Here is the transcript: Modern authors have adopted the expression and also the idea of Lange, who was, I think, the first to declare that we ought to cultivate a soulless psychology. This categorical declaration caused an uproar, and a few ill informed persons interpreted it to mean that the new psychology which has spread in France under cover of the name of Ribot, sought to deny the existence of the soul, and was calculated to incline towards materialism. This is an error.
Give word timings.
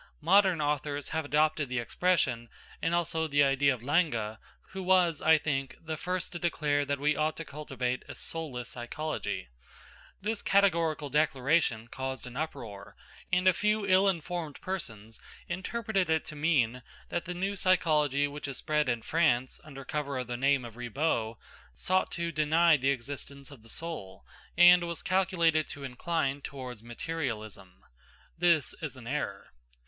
Modern 0.21 0.61
authors 0.61 1.09
have 1.09 1.25
adopted 1.25 1.69
the 1.69 1.77
expression 1.77 2.49
and 2.81 2.95
also 2.95 3.27
the 3.27 3.43
idea 3.43 3.71
of 3.71 3.83
Lange, 3.83 4.39
who 4.69 4.81
was, 4.81 5.21
I 5.21 5.37
think, 5.37 5.75
the 5.79 5.95
first 5.95 6.31
to 6.31 6.39
declare 6.39 6.85
that 6.85 6.97
we 6.99 7.15
ought 7.15 7.37
to 7.37 7.45
cultivate 7.45 8.01
a 8.09 8.15
soulless 8.15 8.69
psychology. 8.69 9.49
This 10.19 10.41
categorical 10.41 11.11
declaration 11.11 11.87
caused 11.87 12.25
an 12.25 12.35
uproar, 12.35 12.95
and 13.31 13.47
a 13.47 13.53
few 13.53 13.85
ill 13.85 14.07
informed 14.09 14.59
persons 14.59 15.21
interpreted 15.47 16.09
it 16.09 16.25
to 16.25 16.35
mean 16.35 16.81
that 17.09 17.25
the 17.25 17.35
new 17.35 17.55
psychology 17.55 18.27
which 18.27 18.47
has 18.47 18.57
spread 18.57 18.89
in 18.89 19.03
France 19.03 19.59
under 19.63 19.85
cover 19.85 20.17
of 20.17 20.25
the 20.25 20.35
name 20.35 20.65
of 20.65 20.77
Ribot, 20.77 21.35
sought 21.75 22.09
to 22.13 22.31
deny 22.31 22.75
the 22.75 22.89
existence 22.89 23.51
of 23.51 23.61
the 23.61 23.69
soul, 23.69 24.25
and 24.57 24.83
was 24.83 25.03
calculated 25.03 25.69
to 25.69 25.83
incline 25.83 26.41
towards 26.41 26.81
materialism. 26.81 27.83
This 28.35 28.73
is 28.81 28.97
an 28.97 29.05
error. 29.05 29.51